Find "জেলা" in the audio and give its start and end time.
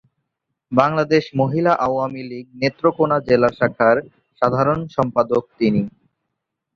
3.27-3.49